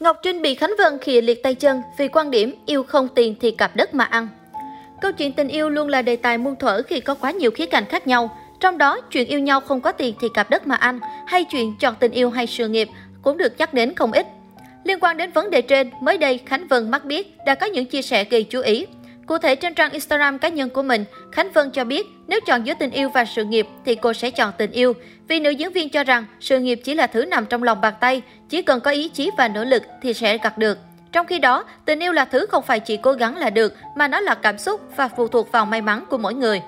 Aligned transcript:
Ngọc 0.00 0.16
Trinh 0.22 0.42
bị 0.42 0.54
Khánh 0.54 0.74
Vân 0.78 0.98
khịa 0.98 1.20
liệt 1.20 1.42
tay 1.42 1.54
chân 1.54 1.82
vì 1.98 2.08
quan 2.08 2.30
điểm 2.30 2.54
yêu 2.66 2.82
không 2.82 3.08
tiền 3.08 3.34
thì 3.40 3.50
cặp 3.50 3.76
đất 3.76 3.94
mà 3.94 4.04
ăn. 4.04 4.28
Câu 5.00 5.12
chuyện 5.12 5.32
tình 5.32 5.48
yêu 5.48 5.70
luôn 5.70 5.88
là 5.88 6.02
đề 6.02 6.16
tài 6.16 6.38
muôn 6.38 6.56
thuở 6.56 6.82
khi 6.82 7.00
có 7.00 7.14
quá 7.14 7.30
nhiều 7.30 7.50
khía 7.50 7.66
cạnh 7.66 7.84
khác 7.84 8.06
nhau. 8.06 8.36
Trong 8.60 8.78
đó, 8.78 9.00
chuyện 9.10 9.28
yêu 9.28 9.38
nhau 9.38 9.60
không 9.60 9.80
có 9.80 9.92
tiền 9.92 10.14
thì 10.20 10.28
cặp 10.34 10.50
đất 10.50 10.66
mà 10.66 10.74
ăn, 10.74 11.00
hay 11.26 11.44
chuyện 11.44 11.74
chọn 11.80 11.94
tình 12.00 12.12
yêu 12.12 12.30
hay 12.30 12.46
sự 12.46 12.68
nghiệp 12.68 12.88
cũng 13.22 13.36
được 13.36 13.52
nhắc 13.58 13.74
đến 13.74 13.94
không 13.94 14.12
ít. 14.12 14.26
Liên 14.84 14.98
quan 15.00 15.16
đến 15.16 15.30
vấn 15.30 15.50
đề 15.50 15.62
trên, 15.62 15.90
mới 16.00 16.18
đây 16.18 16.40
Khánh 16.46 16.66
Vân 16.68 16.90
mắc 16.90 17.04
biết 17.04 17.36
đã 17.46 17.54
có 17.54 17.66
những 17.66 17.86
chia 17.86 18.02
sẻ 18.02 18.24
gây 18.24 18.44
chú 18.44 18.60
ý. 18.60 18.86
Cụ 19.26 19.38
thể 19.38 19.56
trên 19.56 19.74
trang 19.74 19.92
Instagram 19.92 20.38
cá 20.38 20.48
nhân 20.48 20.70
của 20.70 20.82
mình, 20.82 21.04
Khánh 21.32 21.52
Vân 21.52 21.70
cho 21.70 21.84
biết 21.84 22.06
nếu 22.26 22.40
chọn 22.46 22.66
giữa 22.66 22.74
tình 22.78 22.90
yêu 22.90 23.08
và 23.08 23.24
sự 23.24 23.44
nghiệp 23.44 23.66
thì 23.84 23.94
cô 23.94 24.12
sẽ 24.12 24.30
chọn 24.30 24.52
tình 24.58 24.70
yêu. 24.70 24.92
Vì 25.28 25.40
nữ 25.40 25.50
diễn 25.50 25.72
viên 25.72 25.88
cho 25.88 26.04
rằng 26.04 26.24
sự 26.40 26.58
nghiệp 26.58 26.80
chỉ 26.84 26.94
là 26.94 27.06
thứ 27.06 27.24
nằm 27.24 27.46
trong 27.46 27.62
lòng 27.62 27.80
bàn 27.80 27.94
tay, 28.00 28.22
chỉ 28.48 28.62
cần 28.62 28.80
có 28.80 28.90
ý 28.90 29.08
chí 29.08 29.30
và 29.38 29.48
nỗ 29.48 29.64
lực 29.64 29.82
thì 30.02 30.14
sẽ 30.14 30.38
gặt 30.38 30.58
được. 30.58 30.78
Trong 31.12 31.26
khi 31.26 31.38
đó, 31.38 31.64
tình 31.84 32.02
yêu 32.02 32.12
là 32.12 32.24
thứ 32.24 32.46
không 32.46 32.62
phải 32.62 32.80
chỉ 32.80 32.96
cố 32.96 33.12
gắng 33.12 33.36
là 33.36 33.50
được, 33.50 33.74
mà 33.96 34.08
nó 34.08 34.20
là 34.20 34.34
cảm 34.34 34.58
xúc 34.58 34.80
và 34.96 35.08
phụ 35.08 35.28
thuộc 35.28 35.52
vào 35.52 35.66
may 35.66 35.82
mắn 35.82 36.04
của 36.08 36.18
mỗi 36.18 36.34
người. 36.34 36.60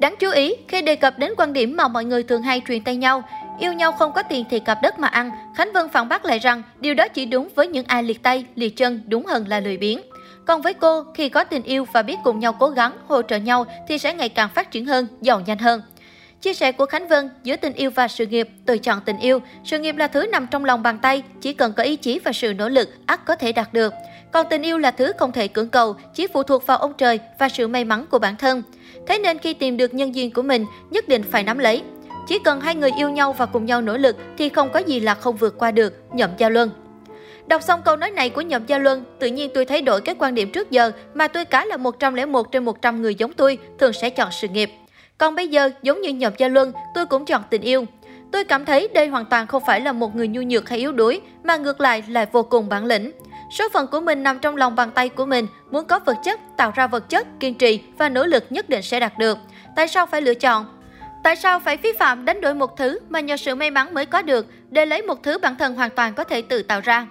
Đáng 0.00 0.14
chú 0.18 0.30
ý, 0.30 0.54
khi 0.68 0.82
đề 0.82 0.96
cập 0.96 1.18
đến 1.18 1.32
quan 1.36 1.52
điểm 1.52 1.76
mà 1.76 1.88
mọi 1.88 2.04
người 2.04 2.22
thường 2.22 2.42
hay 2.42 2.62
truyền 2.68 2.84
tay 2.84 2.96
nhau, 2.96 3.22
yêu 3.60 3.72
nhau 3.72 3.92
không 3.92 4.12
có 4.12 4.22
tiền 4.22 4.44
thì 4.50 4.60
cặp 4.60 4.78
đất 4.82 4.98
mà 4.98 5.08
ăn, 5.08 5.30
Khánh 5.56 5.72
Vân 5.72 5.88
phản 5.88 6.08
bác 6.08 6.24
lại 6.24 6.38
rằng 6.38 6.62
điều 6.80 6.94
đó 6.94 7.08
chỉ 7.08 7.26
đúng 7.26 7.48
với 7.54 7.68
những 7.68 7.86
ai 7.88 8.02
liệt 8.02 8.22
tay, 8.22 8.44
liệt 8.54 8.76
chân, 8.76 9.00
đúng 9.06 9.26
hơn 9.26 9.48
là 9.48 9.60
lười 9.60 9.76
biếng. 9.76 10.00
Còn 10.46 10.62
với 10.62 10.74
cô, 10.74 11.04
khi 11.14 11.28
có 11.28 11.44
tình 11.44 11.62
yêu 11.62 11.86
và 11.92 12.02
biết 12.02 12.16
cùng 12.24 12.38
nhau 12.38 12.52
cố 12.52 12.68
gắng, 12.68 12.92
hỗ 13.08 13.22
trợ 13.22 13.36
nhau 13.36 13.66
thì 13.88 13.98
sẽ 13.98 14.14
ngày 14.14 14.28
càng 14.28 14.48
phát 14.54 14.70
triển 14.70 14.86
hơn, 14.86 15.06
giàu 15.20 15.40
nhanh 15.40 15.58
hơn. 15.58 15.82
Chia 16.40 16.54
sẻ 16.54 16.72
của 16.72 16.86
Khánh 16.86 17.08
Vân, 17.08 17.30
giữa 17.42 17.56
tình 17.56 17.72
yêu 17.72 17.90
và 17.90 18.08
sự 18.08 18.26
nghiệp, 18.26 18.48
tôi 18.66 18.78
chọn 18.78 19.00
tình 19.04 19.18
yêu. 19.18 19.38
Sự 19.64 19.78
nghiệp 19.78 19.96
là 19.96 20.06
thứ 20.06 20.26
nằm 20.26 20.46
trong 20.50 20.64
lòng 20.64 20.82
bàn 20.82 20.98
tay, 20.98 21.22
chỉ 21.40 21.52
cần 21.52 21.72
có 21.76 21.82
ý 21.82 21.96
chí 21.96 22.18
và 22.18 22.32
sự 22.32 22.54
nỗ 22.54 22.68
lực, 22.68 22.88
ắt 23.06 23.24
có 23.24 23.36
thể 23.36 23.52
đạt 23.52 23.72
được. 23.72 23.92
Còn 24.32 24.46
tình 24.50 24.62
yêu 24.62 24.78
là 24.78 24.90
thứ 24.90 25.12
không 25.18 25.32
thể 25.32 25.48
cưỡng 25.48 25.68
cầu, 25.68 25.96
chỉ 26.14 26.26
phụ 26.26 26.42
thuộc 26.42 26.66
vào 26.66 26.78
ông 26.78 26.92
trời 26.98 27.20
và 27.38 27.48
sự 27.48 27.68
may 27.68 27.84
mắn 27.84 28.06
của 28.10 28.18
bản 28.18 28.36
thân. 28.36 28.62
Thế 29.06 29.18
nên 29.18 29.38
khi 29.38 29.54
tìm 29.54 29.76
được 29.76 29.94
nhân 29.94 30.14
duyên 30.14 30.32
của 30.32 30.42
mình, 30.42 30.66
nhất 30.90 31.08
định 31.08 31.22
phải 31.22 31.42
nắm 31.42 31.58
lấy. 31.58 31.82
Chỉ 32.28 32.38
cần 32.38 32.60
hai 32.60 32.74
người 32.74 32.90
yêu 32.98 33.10
nhau 33.10 33.32
và 33.32 33.46
cùng 33.46 33.66
nhau 33.66 33.80
nỗ 33.80 33.96
lực 33.96 34.16
thì 34.38 34.48
không 34.48 34.70
có 34.72 34.78
gì 34.78 35.00
là 35.00 35.14
không 35.14 35.36
vượt 35.36 35.58
qua 35.58 35.70
được, 35.70 35.94
nhậm 36.12 36.30
giao 36.38 36.50
Luân. 36.50 36.70
Đọc 37.46 37.62
xong 37.62 37.82
câu 37.84 37.96
nói 37.96 38.10
này 38.10 38.30
của 38.30 38.40
Nhậm 38.40 38.66
Gia 38.66 38.78
Luân, 38.78 39.04
tự 39.18 39.26
nhiên 39.26 39.50
tôi 39.54 39.64
thay 39.64 39.82
đổi 39.82 40.00
cái 40.00 40.14
quan 40.18 40.34
điểm 40.34 40.50
trước 40.52 40.70
giờ 40.70 40.90
mà 41.14 41.28
tôi 41.28 41.44
cá 41.44 41.64
là 41.64 41.76
101 41.76 42.52
trên 42.52 42.64
100 42.64 43.02
người 43.02 43.14
giống 43.14 43.32
tôi 43.32 43.58
thường 43.78 43.92
sẽ 43.92 44.10
chọn 44.10 44.28
sự 44.32 44.48
nghiệp. 44.48 44.70
Còn 45.18 45.34
bây 45.34 45.48
giờ, 45.48 45.70
giống 45.82 46.00
như 46.00 46.10
Nhậm 46.10 46.32
Gia 46.38 46.48
Luân, 46.48 46.72
tôi 46.94 47.06
cũng 47.06 47.24
chọn 47.24 47.42
tình 47.50 47.62
yêu. 47.62 47.84
Tôi 48.32 48.44
cảm 48.44 48.64
thấy 48.64 48.88
đây 48.94 49.06
hoàn 49.06 49.24
toàn 49.24 49.46
không 49.46 49.62
phải 49.66 49.80
là 49.80 49.92
một 49.92 50.16
người 50.16 50.28
nhu 50.28 50.42
nhược 50.42 50.68
hay 50.68 50.78
yếu 50.78 50.92
đuối, 50.92 51.20
mà 51.44 51.56
ngược 51.56 51.80
lại 51.80 52.04
là 52.08 52.26
vô 52.32 52.42
cùng 52.42 52.68
bản 52.68 52.84
lĩnh. 52.84 53.12
Số 53.50 53.68
phận 53.72 53.86
của 53.86 54.00
mình 54.00 54.22
nằm 54.22 54.38
trong 54.38 54.56
lòng 54.56 54.76
bàn 54.76 54.90
tay 54.94 55.08
của 55.08 55.26
mình, 55.26 55.46
muốn 55.70 55.84
có 55.86 55.98
vật 55.98 56.16
chất, 56.24 56.40
tạo 56.56 56.72
ra 56.74 56.86
vật 56.86 57.08
chất, 57.08 57.26
kiên 57.40 57.54
trì 57.54 57.80
và 57.98 58.08
nỗ 58.08 58.26
lực 58.26 58.44
nhất 58.50 58.68
định 58.68 58.82
sẽ 58.82 59.00
đạt 59.00 59.18
được. 59.18 59.38
Tại 59.76 59.88
sao 59.88 60.06
phải 60.06 60.22
lựa 60.22 60.34
chọn? 60.34 60.66
Tại 61.22 61.36
sao 61.36 61.60
phải 61.60 61.76
phí 61.76 61.92
phạm 61.98 62.24
đánh 62.24 62.40
đổi 62.40 62.54
một 62.54 62.76
thứ 62.76 62.98
mà 63.08 63.20
nhờ 63.20 63.36
sự 63.36 63.54
may 63.54 63.70
mắn 63.70 63.94
mới 63.94 64.06
có 64.06 64.22
được 64.22 64.46
để 64.70 64.86
lấy 64.86 65.02
một 65.02 65.22
thứ 65.22 65.38
bản 65.38 65.56
thân 65.56 65.74
hoàn 65.74 65.90
toàn 65.90 66.14
có 66.14 66.24
thể 66.24 66.42
tự 66.42 66.62
tạo 66.62 66.80
ra? 66.80 67.06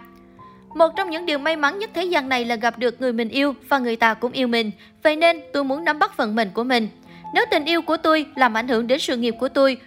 Một 0.75 0.95
trong 0.95 1.09
những 1.09 1.25
điều 1.25 1.37
may 1.37 1.55
mắn 1.55 1.79
nhất 1.79 1.89
thế 1.93 2.03
gian 2.03 2.29
này 2.29 2.45
là 2.45 2.55
gặp 2.55 2.79
được 2.79 3.01
người 3.01 3.13
mình 3.13 3.29
yêu 3.29 3.55
và 3.69 3.79
người 3.79 3.95
ta 3.95 4.13
cũng 4.13 4.31
yêu 4.31 4.47
mình. 4.47 4.71
Vậy 5.03 5.15
nên 5.15 5.41
tôi 5.53 5.63
muốn 5.63 5.83
nắm 5.83 5.99
bắt 5.99 6.17
vận 6.17 6.35
mệnh 6.35 6.49
của 6.53 6.63
mình. 6.63 6.89
Nếu 7.33 7.45
tình 7.51 7.65
yêu 7.65 7.81
của 7.81 7.97
tôi 7.97 8.25
làm 8.35 8.57
ảnh 8.57 8.67
hưởng 8.67 8.87
đến 8.87 8.99
sự 8.99 9.17
nghiệp 9.17 9.35
của 9.39 9.49
tôi, 9.49 9.77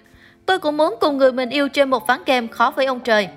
tôi 0.47 0.59
cũng 0.59 0.77
muốn 0.77 0.95
cùng 1.01 1.19
người 1.19 1.33
mình 1.33 1.51
yêu 1.51 1.69
trên 1.69 1.91
một 1.91 2.07
ván 2.07 2.25
kèm 2.25 2.49
khó 2.49 2.73
với 2.77 2.87
ông 2.87 3.01
trời. 3.01 3.29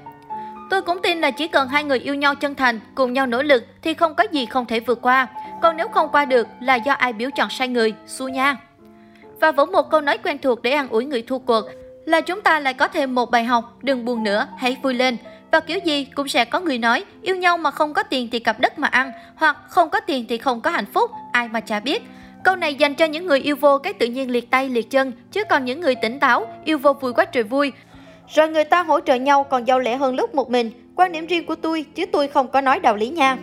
Tôi 0.70 0.82
cũng 0.82 1.02
tin 1.02 1.22
là 1.22 1.32
chỉ 1.32 1.48
cần 1.48 1.68
hai 1.68 1.84
người 1.84 2.00
yêu 2.00 2.16
nhau 2.16 2.36
chân 2.36 2.56
thành, 2.56 2.80
cùng 2.96 3.14
nhau 3.14 3.26
nỗ 3.26 3.44
lực 3.44 3.64
thì 3.82 3.94
không 3.94 4.16
có 4.16 4.24
gì 4.32 4.46
không 4.46 4.66
thể 4.66 4.80
vượt 4.80 5.02
qua. 5.02 5.28
Còn 5.62 5.78
nếu 5.78 5.88
không 5.88 6.10
qua 6.12 6.26
được 6.26 6.48
là 6.62 6.76
do 6.76 6.94
ai 6.94 7.14
biểu 7.14 7.30
chọn 7.36 7.50
sai 7.50 7.68
người, 7.68 7.94
xu 8.08 8.30
nha. 8.30 8.58
Và 9.40 9.52
vẫn 9.52 9.72
một 9.72 9.90
câu 9.90 10.02
nói 10.02 10.18
quen 10.18 10.38
thuộc 10.38 10.62
để 10.62 10.72
ăn 10.72 10.90
ủi 10.90 11.06
người 11.06 11.22
thua 11.22 11.40
cuộc 11.40 11.66
là 12.06 12.22
chúng 12.22 12.42
ta 12.42 12.60
lại 12.60 12.74
có 12.74 12.88
thêm 12.88 13.16
một 13.16 13.32
bài 13.32 13.44
học, 13.44 13.78
đừng 13.82 14.06
buồn 14.06 14.24
nữa, 14.24 14.48
hãy 14.58 14.78
vui 14.84 14.94
lên. 14.94 15.18
Và 15.52 15.60
kiểu 15.60 15.80
gì 15.84 16.06
cũng 16.16 16.28
sẽ 16.28 16.46
có 16.46 16.60
người 16.60 16.78
nói, 16.78 17.04
yêu 17.22 17.36
nhau 17.36 17.58
mà 17.58 17.72
không 17.72 17.94
có 17.94 18.04
tiền 18.04 18.28
thì 18.32 18.40
cặp 18.40 18.60
đất 18.60 18.80
mà 18.80 18.88
ăn, 18.88 19.12
hoặc 19.36 19.58
không 19.70 19.90
có 19.90 20.00
tiền 20.00 20.26
thì 20.30 20.38
không 20.38 20.62
có 20.62 20.70
hạnh 20.70 20.86
phúc, 20.94 21.12
ai 21.32 21.48
mà 21.48 21.60
chả 21.60 21.80
biết. 21.80 22.04
Câu 22.44 22.56
này 22.56 22.76
dành 22.76 22.96
cho 22.96 23.06
những 23.06 23.26
người 23.26 23.40
yêu 23.40 23.56
vô 23.56 23.78
cái 23.78 23.94
tự 23.94 24.08
nhiên 24.08 24.32
liệt 24.32 24.52
tay 24.52 24.70
liệt 24.70 24.90
chân, 24.90 25.12
chứ 25.32 25.44
còn 25.44 25.66
những 25.66 25.82
người 25.82 25.96
tỉnh 25.96 26.20
táo, 26.20 26.46
yêu 26.66 26.78
vô 26.78 26.94
vui 26.94 27.14
quá 27.14 27.26
trời 27.26 27.44
vui. 27.44 27.72
Rồi 28.36 28.50
người 28.50 28.64
ta 28.64 28.84
hỗ 28.84 29.00
trợ 29.00 29.16
nhau 29.16 29.44
còn 29.44 29.68
giàu 29.68 29.80
lẻ 29.80 29.96
hơn 29.96 30.16
lúc 30.16 30.36
một 30.36 30.50
mình. 30.50 30.72
Quan 30.96 31.12
điểm 31.12 31.28
riêng 31.28 31.46
của 31.46 31.56
tôi, 31.56 31.86
chứ 31.96 32.06
tôi 32.06 32.28
không 32.28 32.48
có 32.48 32.62
nói 32.62 32.80
đạo 32.80 32.96
lý 32.96 33.10
nha. 33.10 33.38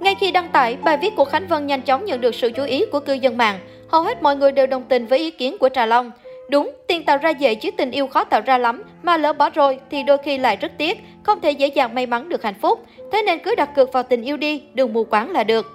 Ngay 0.00 0.14
khi 0.20 0.30
đăng 0.30 0.48
tải, 0.48 0.76
bài 0.76 0.96
viết 0.96 1.16
của 1.16 1.24
Khánh 1.24 1.46
Vân 1.48 1.66
nhanh 1.66 1.82
chóng 1.82 2.04
nhận 2.04 2.20
được 2.20 2.34
sự 2.34 2.50
chú 2.56 2.64
ý 2.64 2.84
của 2.92 3.00
cư 3.00 3.12
dân 3.12 3.36
mạng. 3.36 3.58
Hầu 3.90 4.02
hết 4.02 4.22
mọi 4.22 4.36
người 4.36 4.52
đều 4.52 4.66
đồng 4.66 4.84
tình 4.88 5.06
với 5.06 5.18
ý 5.18 5.30
kiến 5.30 5.58
của 5.58 5.68
Trà 5.68 5.86
Long. 5.86 6.10
Đúng, 6.50 6.70
tiền 6.86 7.04
tạo 7.04 7.16
ra 7.16 7.30
dễ 7.30 7.54
chứ 7.54 7.70
tình 7.70 7.90
yêu 7.90 8.06
khó 8.06 8.24
tạo 8.24 8.40
ra 8.40 8.58
lắm, 8.58 8.82
mà 9.02 9.16
lỡ 9.16 9.32
bỏ 9.32 9.50
rồi 9.50 9.78
thì 9.90 10.02
đôi 10.02 10.18
khi 10.18 10.38
lại 10.38 10.56
rất 10.56 10.72
tiếc, 10.78 10.98
không 11.22 11.40
thể 11.40 11.50
dễ 11.50 11.66
dàng 11.66 11.94
may 11.94 12.06
mắn 12.06 12.28
được 12.28 12.42
hạnh 12.42 12.54
phúc. 12.60 12.86
Thế 13.12 13.22
nên 13.22 13.38
cứ 13.38 13.54
đặt 13.54 13.74
cược 13.74 13.92
vào 13.92 14.02
tình 14.02 14.22
yêu 14.22 14.36
đi, 14.36 14.62
đừng 14.74 14.92
mù 14.92 15.04
quáng 15.04 15.30
là 15.30 15.44
được. 15.44 15.66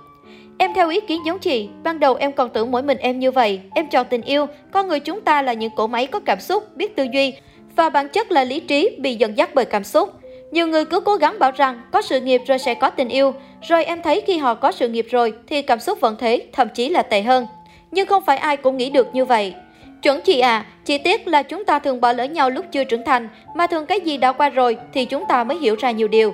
Em 0.58 0.74
theo 0.74 0.90
ý 0.90 1.00
kiến 1.02 1.22
giống 1.26 1.40
chị, 1.40 1.70
ban 1.84 2.00
đầu 2.00 2.16
em 2.16 2.32
còn 2.32 2.50
tưởng 2.50 2.72
mỗi 2.72 2.82
mình 2.82 2.98
em 2.98 3.20
như 3.20 3.32
vậy, 3.32 3.62
em 3.76 3.88
chọn 3.88 4.06
tình 4.10 4.22
yêu, 4.22 4.46
con 4.72 4.88
người 4.88 5.00
chúng 5.00 5.22
ta 5.22 5.42
là 5.42 5.54
những 5.54 5.72
cỗ 5.76 5.88
máy 5.88 6.08
có 6.08 6.20
cảm 6.20 6.40
xúc, 6.40 6.64
biết 6.76 6.96
tư 6.96 7.08
duy, 7.14 7.34
và 7.76 7.90
bản 7.90 8.10
chất 8.10 8.32
là 8.32 8.44
lý 8.44 8.60
trí 8.60 8.90
bị 9.00 9.16
dẫn 9.16 9.38
dắt 9.38 9.50
bởi 9.54 9.66
cảm 9.66 9.84
xúc. 9.84 10.10
Nhiều 10.52 10.68
người 10.68 10.86
cứ 10.86 11.00
cố 11.00 11.16
gắng 11.16 11.40
bảo 11.40 11.52
rằng 11.52 11.82
có 11.92 12.02
sự 12.02 12.22
nghiệp 12.22 12.42
rồi 12.48 12.60
sẽ 12.60 12.74
có 12.74 12.90
tình 12.90 13.10
yêu, 13.10 13.34
rồi 13.62 13.86
em 13.86 14.02
thấy 14.02 14.22
khi 14.28 14.38
họ 14.38 14.54
có 14.56 14.72
sự 14.72 14.90
nghiệp 14.90 15.08
rồi 15.10 15.34
thì 15.48 15.62
cảm 15.62 15.80
xúc 15.80 16.00
vẫn 16.02 16.16
thế, 16.20 16.42
thậm 16.54 16.68
chí 16.74 16.90
là 16.90 17.02
tệ 17.02 17.22
hơn. 17.22 17.48
Nhưng 17.92 18.08
không 18.08 18.26
phải 18.26 18.38
ai 18.38 18.58
cũng 18.58 18.78
nghĩ 18.78 18.90
được 18.90 19.08
như 19.14 19.26
vậy. 19.26 19.54
Chuẩn 20.02 20.22
chị 20.22 20.40
à, 20.40 20.66
chỉ 20.86 20.98
tiếc 20.98 21.28
là 21.28 21.44
chúng 21.44 21.66
ta 21.66 21.80
thường 21.80 22.02
bỏ 22.02 22.12
lỡ 22.12 22.24
nhau 22.24 22.50
lúc 22.50 22.66
chưa 22.72 22.84
trưởng 22.84 23.06
thành, 23.06 23.30
mà 23.56 23.68
thường 23.68 23.86
cái 23.86 24.00
gì 24.00 24.18
đã 24.18 24.32
qua 24.32 24.50
rồi 24.50 24.78
thì 24.94 25.06
chúng 25.06 25.24
ta 25.30 25.44
mới 25.44 25.58
hiểu 25.58 25.76
ra 25.80 25.92
nhiều 25.92 26.08
điều. 26.08 26.34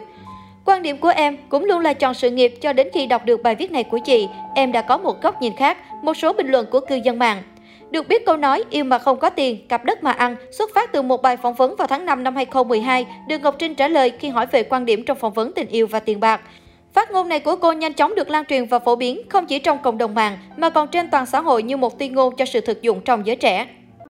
Quan 0.66 0.84
điểm 0.84 0.98
của 0.98 1.10
em 1.10 1.38
cũng 1.50 1.66
luôn 1.66 1.80
là 1.80 1.94
chọn 1.94 2.14
sự 2.14 2.32
nghiệp 2.32 2.54
cho 2.62 2.74
đến 2.74 2.88
khi 2.94 3.08
đọc 3.08 3.26
được 3.26 3.44
bài 3.44 3.56
viết 3.56 3.72
này 3.72 3.84
của 3.84 4.00
chị, 4.06 4.28
em 4.56 4.72
đã 4.72 4.82
có 4.82 4.98
một 4.98 5.22
góc 5.22 5.42
nhìn 5.42 5.56
khác, 5.56 5.78
một 6.04 6.14
số 6.14 6.34
bình 6.34 6.48
luận 6.48 6.66
của 6.72 6.80
cư 6.80 6.96
dân 6.96 7.20
mạng. 7.20 7.44
Được 7.92 8.08
biết 8.08 8.26
câu 8.26 8.38
nói 8.38 8.64
yêu 8.70 8.84
mà 8.84 9.00
không 9.00 9.20
có 9.20 9.30
tiền, 9.30 9.68
cặp 9.68 9.86
đất 9.86 10.04
mà 10.04 10.12
ăn 10.12 10.36
xuất 10.52 10.70
phát 10.74 10.92
từ 10.92 11.02
một 11.02 11.22
bài 11.22 11.38
phỏng 11.38 11.54
vấn 11.54 11.76
vào 11.76 11.88
tháng 11.88 12.06
5 12.06 12.24
năm 12.24 12.36
2012 12.36 13.06
được 13.28 13.42
Ngọc 13.42 13.56
Trinh 13.60 13.76
trả 13.76 13.88
lời 13.88 14.12
khi 14.20 14.30
hỏi 14.30 14.46
về 14.46 14.64
quan 14.64 14.86
điểm 14.86 15.04
trong 15.06 15.18
phỏng 15.18 15.34
vấn 15.34 15.54
tình 15.54 15.68
yêu 15.68 15.88
và 15.88 16.00
tiền 16.00 16.20
bạc. 16.20 16.42
Phát 16.94 17.12
ngôn 17.12 17.30
này 17.30 17.40
của 17.40 17.56
cô 17.56 17.72
nhanh 17.72 17.94
chóng 17.94 18.16
được 18.16 18.30
lan 18.30 18.46
truyền 18.46 18.66
và 18.66 18.80
phổ 18.80 18.96
biến 18.96 19.22
không 19.30 19.46
chỉ 19.46 19.60
trong 19.60 19.78
cộng 19.84 19.98
đồng 19.98 20.16
mạng, 20.16 20.38
mà 20.58 20.70
còn 20.70 20.88
trên 20.88 21.10
toàn 21.10 21.26
xã 21.26 21.42
hội 21.42 21.64
như 21.64 21.78
một 21.78 22.00
tuyên 22.00 22.16
ngôn 22.16 22.36
cho 22.36 22.46
sự 22.46 22.62
thực 22.62 22.82
dụng 22.82 23.02
trong 23.02 23.26
giới 23.26 23.36
trẻ. 23.36 23.68